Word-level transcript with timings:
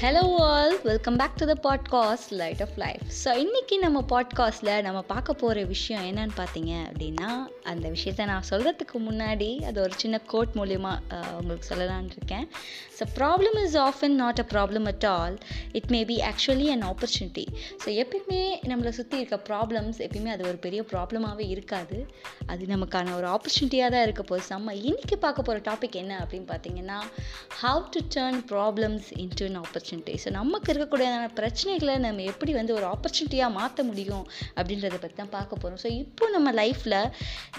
Hello 0.00 0.20
all 0.42 0.74
welcome 0.82 1.16
back 1.16 1.34
to 1.36 1.46
the 1.46 1.54
podcast 1.62 2.30
light 2.30 2.60
of 2.60 2.76
life 2.76 3.02
so 3.24 3.30
இன்றைக்கி 3.42 3.76
நம்ம 3.78 3.98
பாட்காஸ்ட்டில் 4.08 4.82
நம்ம 4.82 5.00
பார்க்க 5.02 5.34
போகிற 5.34 5.64
விஷயம் 5.64 6.04
என்னன்னு 6.04 6.34
பார்த்தீங்க 6.36 6.72
அப்படின்னா 6.88 7.30
அந்த 7.62 7.88
விஷயத்தை 7.88 8.24
நான் 8.26 8.46
சொல்கிறதுக்கு 8.50 8.98
முன்னாடி 9.08 9.48
அது 9.64 9.80
ஒரு 9.80 9.92
சின்ன 9.96 10.18
கோட் 10.32 10.54
மூலிமா 10.54 10.92
உங்களுக்கு 11.40 11.66
சொல்லலான்னு 11.70 12.14
இருக்கேன். 12.16 12.46
So 12.98 13.06
problem 13.18 13.58
is 13.64 13.76
often 13.78 14.16
not 14.22 14.38
a 14.38 14.46
problem 14.54 14.86
at 14.86 15.04
all 15.04 15.36
it 15.72 15.90
may 15.90 16.00
be 16.04 16.16
actually 16.30 16.68
an 16.70 16.86
opportunity 16.92 17.44
so 17.84 17.90
எப்பயுமே 18.04 18.40
நம்மளை 18.70 18.88
சுற்றி 18.88 19.18
இருக்க 19.18 19.40
ப்ராப்ளம்ஸ் 19.50 20.00
எப்பயுமே 20.06 20.32
அது 20.36 20.48
ஒரு 20.48 20.56
பெரிய 20.56 20.82
ப்ராப்ளமாகவே 20.94 21.48
இருக்காது. 21.48 21.98
அது 22.46 22.62
நமக்கான 22.66 23.14
ஒரு 23.16 23.28
ஆப்பர்ச்சுனிட்டியாக 23.34 23.90
தான் 23.90 24.02
இருக்க 24.02 24.22
போகுது. 24.22 24.46
செம்ம 24.50 24.76
இன்றைக்கி 24.88 25.18
பார்க்க 25.26 25.48
போகிற 25.50 25.62
டாபிக் 25.70 26.00
என்ன 26.04 26.16
அப்படின்னு 26.22 26.50
பார்த்தீங்கன்னா 26.54 26.98
how 27.62 27.84
to 27.90 28.02
turn 28.16 28.40
problems 28.54 29.10
into 29.24 29.44
an 29.50 29.60
opportunity 29.62 29.88
so 29.98 30.30
நமக்கு 30.30 30.72
இருக்கக்கூடியதான 30.72 31.30
பிரச்சனைகளை 31.34 31.98
நம்ம 31.98 32.22
எப்படி 32.22 32.52
வந்து 32.52 32.74
ஒரு 32.74 32.86
ஆப்பர்ச்சுனிட்டியாக 32.86 33.52
மாற்ற 33.52 33.82
முடியும் 33.82 34.24
அப்படின்றத 34.56 34.98
பற்றி 34.98 35.16
தான் 35.16 35.28
பார்க்க 35.28 35.56
போகிறோம் 35.56 35.80
ஸோ 35.84 35.86
இப்போ 35.86 36.28
நம்ம 36.28 36.52
லைஃப்பில் 36.52 36.98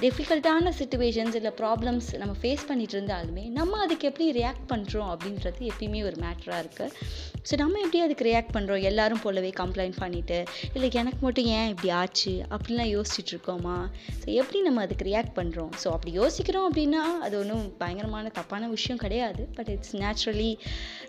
டிஃபிகல்ட்டான 0.01 0.73
சுச்சுவேஷன்ஸ் 0.79 1.35
இல்லை 1.35 1.51
ப்ராப்ளம்ஸ் 1.51 2.17
நம்ம 2.17 2.35
ஃபேஸ் 2.41 2.67
பண்ணிகிட்டு 2.69 2.97
இருந்தாலுமே 2.99 3.49
நம்ம 3.49 3.79
அதுக்கு 3.79 4.07
எப்படி 4.07 4.31
ரியாக்ட் 4.31 4.65
பண்ணுறோம் 4.67 5.09
அப்படின்றது 5.13 5.69
எப்பயுமே 5.71 6.03
ஒரு 6.03 6.15
மேட்டராக 6.15 6.63
இருக்குது 6.63 6.93
ஸோ 7.49 7.57
நம்ம 7.57 7.79
எப்படி 7.79 8.01
அதுக்கு 8.01 8.23
ரியாக்ட் 8.23 8.53
பண்ணுறோம் 8.57 8.81
எல்லாரும் 8.81 9.21
போலவே 9.21 9.49
கம்ப்ளைண்ட் 9.49 9.97
பண்ணிவிட்டு 10.01 10.39
இல்லை 10.73 10.89
எனக்கு 10.91 11.21
மட்டும் 11.21 11.45
ஏன் 11.45 11.67
இப்படி 11.67 11.89
ஆச்சு? 11.89 12.43
அப்படின்லாம் 12.49 12.91
யோசிச்சுட்டு 12.95 13.31
இருக்கோமா? 13.33 13.77
ஸோ 14.21 14.25
எப்படி 14.25 14.61
நம்ம 14.61 14.81
அதுக்கு 14.81 15.05
ரியாக்ட் 15.05 15.35
பண்ணுறோம் 15.35 15.69
ஸோ 15.83 15.87
அப்படி 15.87 16.11
யோசிக்கிறோம் 16.11 16.73
அப்படின்னா 16.73 17.01
அது 17.25 17.39
ஒன்றும் 17.39 17.77
பயங்கரமான 17.77 18.29
தப்பான 18.29 18.67
விஷயம் 18.67 18.97
கிடையாது. 18.97 19.47
But 19.55 19.67
it's 19.67 19.95
naturally 19.95 20.57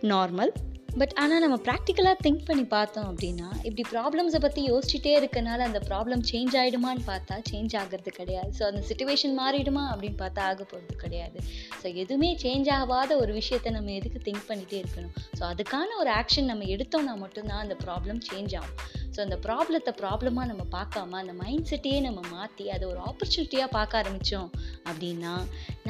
normal 0.02 0.52
but 1.01 1.12
ஆனால் 1.12 1.41
நம்ம 1.41 1.57
ப்ராக்டிக்கலாக 1.66 2.16
திங்க் 2.24 2.45
பண்ணி 2.48 2.65
பார்த்தோம் 2.65 3.07
அப்படின்னா 3.10 3.46
இப்படி 3.68 3.85
ப்ராப்ளம்ஸை 3.93 4.40
பற்றி 4.45 4.71
யோசிச்சுட்டே 4.71 5.12
இருக்கனால 5.21 5.59
அந்த 5.68 5.80
ப்ராப்ளம் 5.88 6.23
சேஞ்ச் 6.30 6.54
ஆகிடுமான்னு 6.60 7.02
பார்த்தா 7.07 7.37
சேஞ்ச் 7.51 7.76
ஆகிறது 7.76 8.10
கிடையாது. 8.10 8.51
ஸோ 8.59 8.62
அந்த 8.62 8.82
சுச்சுவேஷன் 8.88 9.35
மாறிடுமா 9.40 9.85
அப்படின்னு 9.93 10.16
பார்த்தா 10.16 10.43
ஆக 10.51 10.65
போகிறது 10.65 10.96
கிடையாது. 10.96 11.38
ஸோ 11.82 11.95
எதுவுமே 11.95 12.37
சேஞ்ச் 12.43 12.70
ஆகாத 12.70 13.16
ஒரு 13.16 13.32
விஷயத்த 13.32 13.70
நம்ம 13.70 13.90
எதுக்கு 13.90 14.20
திங்க் 14.29 14.48
பண்ணிகிட்டே 14.48 14.79
இருக்கணும்? 14.82 15.15
ஸோ 15.38 15.45
அதுக்கான 15.52 15.88
ஒரு 15.98 16.10
ஆக்ஷன் 16.10 16.45
நம்ம 16.45 16.65
எடுத்தோம்னா 16.65 17.15
மட்டும்தான் 17.16 17.63
அந்த 17.66 17.76
ப்ராப்ளம் 17.85 18.20
சேஞ்ச் 18.30 18.57
ஆகும். 18.57 18.76
ஸோ 19.16 19.20
அந்த 19.20 19.38
ப்ராப்ளத்தை 19.46 19.95
ப்ராப்ளமாக 20.02 20.46
நம்ம 20.46 20.66
பார்க்காம 20.79 21.18
அந்த 21.23 21.32
மைண்ட் 21.32 21.68
செட்டையே 21.70 22.01
நம்ம 22.01 22.20
மாற்றி 22.30 22.70
அதை 22.70 22.88
ஒரு 22.88 22.98
ஆப்பர்ச்சுனிட்டியாக 23.10 23.70
பார்க்க 23.70 24.01
ஆரம்பித்தோம் 24.02 24.51
அப்படின்னா 24.90 25.35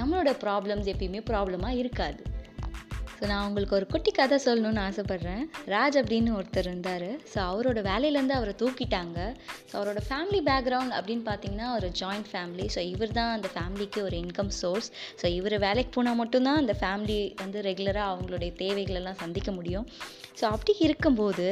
நம்மளோட 0.00 0.32
ப்ராப்ளம்ஸ் 0.46 0.90
எப்பயுமே 0.94 1.22
ப்ராப்ளமாக 1.32 1.80
இருக்காது. 1.84 2.22
ஸோ 3.22 3.26
நான் 3.30 3.48
உங்களுக்கு 3.48 3.74
ஒரு 3.76 3.86
குட்டி 3.90 4.10
கதை 4.14 4.36
சொல்லணும்னு 4.44 4.80
ஆசைப்பட்றேன். 4.84 5.42
ராஜ் 5.72 5.96
அப்படின்னு 6.00 6.30
ஒருத்தர் 6.38 6.68
இருந்தார். 6.68 7.04
ஸோ 7.32 7.38
அவரோட 7.50 7.80
வேலையிலேருந்து 7.88 8.34
அவரை 8.38 8.54
தூக்கிட்டாங்க. 8.62 9.18
ஸோ 9.68 9.74
அவரோட 9.80 10.00
ஃபேமிலி 10.08 10.40
பேக்ரவுண்ட் 10.48 10.94
அப்படின்னு 10.98 11.24
பார்த்தீங்கன்னா 11.28 11.68
ஒரு 11.76 11.90
ஜாயிண்ட் 12.00 12.30
ஃபேமிலி 12.32 12.66
ஸோ 12.76 12.82
இவர் 12.94 13.14
தான் 13.18 13.30
அந்த 13.36 13.50
ஃபேமிலிக்கு 13.54 14.00
ஒரு 14.08 14.16
இன்கம் 14.24 14.52
சோர்ஸ் 14.60 14.88
ஸோ 15.20 15.28
இவர் 15.38 15.56
வேலைக்கு 15.66 15.92
போனால் 15.98 16.18
மட்டும்தான் 16.22 16.60
அந்த 16.62 16.76
ஃபேமிலி 16.80 17.20
வந்து 17.44 17.62
ரெகுலராக 17.68 18.10
அவங்களுடைய 18.14 18.52
தேவைகளெல்லாம் 18.62 19.22
சந்திக்க 19.22 19.52
முடியும். 19.58 19.86
ஸோ 20.40 20.44
அப்படி 20.54 20.72
இருக்கும்போது 20.86 21.46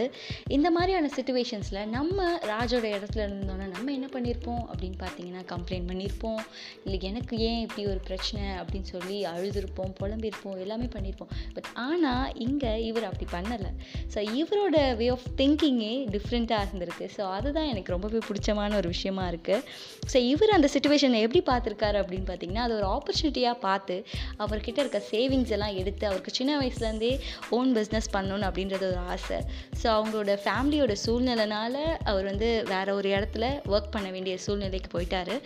இந்த 0.57 0.69
மாதிரியான 0.77 1.09
சுச்சுவேஷன்ஸில் 1.17 1.81
நம்ம 1.97 2.19
ராஜோட 2.53 2.87
இடத்துல 2.97 3.25
இருந்தோன்னா 3.27 3.67
நம்ம 3.75 3.93
என்ன 3.97 4.07
பண்ணியிருப்போம் 4.15 4.63
அப்படின்னு 4.71 4.99
பார்த்தீங்கன்னா 5.03 5.43
கம்ப்ளைண்ட் 5.53 5.89
பண்ணியிருப்போம் 5.91 6.41
இல்லை 6.85 6.99
எனக்கு 7.11 7.35
ஏன் 7.49 7.61
இப்படி 7.67 7.85
ஒரு 7.93 8.01
பிரச்சனை 8.09 8.45
அப்படின்னு 8.61 8.89
சொல்லி 8.95 9.19
அழுதுருப்போம் 9.33 9.93
புலம்பியிருப்போம் 10.01 10.59
எல்லாமே 10.65 10.89
பண்ணியிருப்போம் 10.97 11.33
பட் 11.61 11.79
ஆனால் 11.85 12.29
இங்கே 12.45 12.71
இவர் 12.89 13.07
அப்படி 13.09 13.27
பண்ணலை. 13.35 13.71
ஸோ 14.13 14.19
இவரோட 14.41 14.77
வே 14.99 15.07
ஆஃப் 15.15 15.27
திங்கிங்கே 15.41 15.91
டிஃப்ரெண்ட்டாக 16.15 16.65
இருந்திருக்கு. 16.67 17.07
ஸோ 17.17 17.23
அதுதான் 17.37 17.69
எனக்கு 17.73 17.93
ரொம்பவே 17.95 18.21
பிடிச்சமான 18.29 18.77
ஒரு 18.81 18.89
விஷயமா 18.95 19.25
இருக்குது 19.31 19.65
ஸோ 20.13 20.19
இவர் 20.33 20.53
அந்த 20.57 20.69
சுச்சுவேஷனை 20.75 21.19
எப்படி 21.27 21.41
பார்த்துருக்காரு 21.51 21.99
அப்படின்னு 22.03 22.27
பார்த்தீங்கன்னா 22.31 22.65
அது 22.67 22.75
ஒரு 22.79 22.87
ஆப்பர்ச்சுனிட்டியாக 22.95 23.57
பார்த்து 23.67 23.97
அவர்கிட்ட 24.45 24.79
இருக்க 24.85 25.01
சேவிங்ஸ் 25.11 25.53
எல்லாம் 25.57 25.75
எடுத்து 25.83 26.07
அவருக்கு 26.11 26.33
சின்ன 26.39 26.55
வயசுலேருந்தே 26.61 27.13
ஓன் 27.59 27.73
பிஸ்னஸ் 27.79 28.09
பண்ணணும் 28.17 28.49
அப்படின்றது 28.49 28.87
ஒரு 28.93 29.01
ஆசை. 29.15 29.39
ஸோ 29.83 29.87
அவங்களோட 29.97 30.39
ஃபேமிலியோட 30.45 30.97
சூழ்நிலைனால 31.05 31.77
அவர் 32.13 32.29
வந்து 32.31 32.51
வேறு 32.73 32.95
ஒரு 33.01 33.11
இடத்துல 33.17 33.45
ஒர்க் 33.75 33.93
பண்ண 33.97 34.11
வேண்டிய 34.17 34.37
சூழ்நிலைக்கு 34.47 34.93
போயிட்டாரு. 34.97 35.37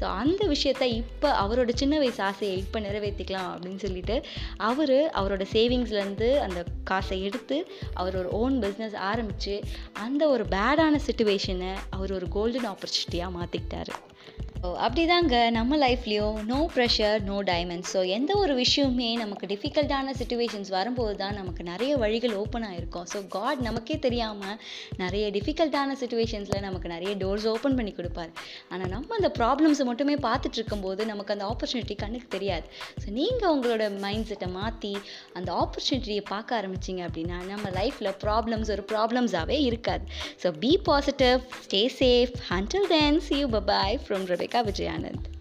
ஸோ 0.00 0.04
அந்த 0.22 0.42
விஷயத்த 0.54 0.84
இப்போ 1.00 1.30
அவரோட 1.44 1.70
சின்ன 1.82 1.94
வயசு 2.04 2.22
ஆசையை 2.30 2.56
இப்போ 2.64 2.80
நிறைவேற்றிக்கலாம் 2.88 3.50
அப்படின்னு 3.54 3.82
சொல்லிட்டு 3.86 4.16
அவர் 4.70 4.96
அவரோட 5.20 5.42
சேவிங்ஸ்லேருந்து 5.64 6.28
அந்த 6.38 6.60
காசை 6.84 7.16
எடுத்து 7.22 7.56
அவர் 7.94 8.16
ஒரு 8.16 8.30
ஓன் 8.30 8.56
பிஸ்னஸ் 8.62 8.96
ஆரம்பித்து 9.02 9.54
அந்த 9.92 10.22
ஒரு 10.28 10.44
பேடான 10.50 10.98
சுச்சுவேஷனை 11.06 11.70
அவர் 11.90 12.12
ஒரு 12.12 12.28
கோல்டன் 12.28 12.68
ஆப்பர்ச்சுனிட்டியாக 12.70 13.36
மாற்றிக்கிட்டாரு 13.36 13.94
அப்படிதாங்க 14.64 15.50
நம்ம 15.56 15.76
லைஃப்லேயும் 15.76 16.36
no 16.50 16.58
pressure 16.74 17.18
no 17.22 17.36
diamonds 17.48 17.90
so 17.94 18.00
எந்த 18.08 18.32
ஒரு 18.42 18.52
விஷயமுமே 18.60 19.08
நமக்கு 19.22 19.46
டிஃபிகல்ட்டான 19.50 20.14
சுச்சுவேஷன்ஸ் 20.20 20.70
வரும்போது 20.76 21.14
தான் 21.16 21.34
நமக்கு 21.34 21.62
நிறைய 21.62 21.96
வழிகள் 22.02 22.34
ஓப்பன் 22.42 22.64
ஆகிருக்கும் 22.68 23.06
ஸோ 23.12 23.18
காட் 23.34 23.60
நமக்கே 23.60 23.96
தெரியாமல் 23.98 24.56
நிறைய 25.02 25.24
டிஃபிகல்ட்டான 25.30 25.96
சுச்சுவேஷன்ஸில் 26.02 26.64
நமக்கு 26.66 26.88
நிறைய 26.94 27.16
டோர்ஸ் 27.22 27.46
ஓப்பன் 27.52 27.76
பண்ணி 27.80 27.92
கொடுப்பார். 27.98 28.30
ஆனால் 28.70 28.90
நம்ம 28.94 29.14
அந்த 29.18 29.30
ப்ராப்ளம்ஸை 29.38 29.86
மட்டுமே 29.90 30.14
பார்த்துட்டு 30.28 30.58
இருக்கும்போது 30.60 31.06
நமக்கு 31.12 31.34
அந்த 31.36 31.46
ஆப்பர்ச்சுனிட்டி 31.52 31.96
கண்ணுக்கு 32.04 32.28
தெரியாது. 32.36 32.66
ஸோ 33.04 33.10
நீங்கள் 33.18 33.52
உங்களோட 33.56 33.90
மைண்ட் 34.06 34.28
செட்டை 34.30 34.48
மாற்றி 34.58 34.94
அந்த 35.40 35.52
ஆப்பர்ச்சுனிட்டியை 35.64 36.24
பார்க்க 36.32 36.58
ஆரம்பிச்சிங்க 36.60 37.04
அப்படின்னா 37.08 37.40
நம்ம 37.52 37.74
லைஃப்பில் 37.80 38.12
ப்ராப்ளம்ஸ் 38.24 38.72
ஒரு 38.76 38.86
ப்ராப்ளம்ஸாகவே 38.94 39.60
இருக்காது. 39.70 40.04
So 40.44 40.54
be 40.64 40.72
positive 40.90 41.38
stay 41.68 41.82
safe 42.00 42.34
handle 42.52 42.90
then 42.96 43.22
see 43.28 43.36
you 43.44 43.50
bye bye 43.58 44.00
from 44.06 44.26
का 44.54 44.60
विजय 44.60 44.86
आनंद 44.86 45.33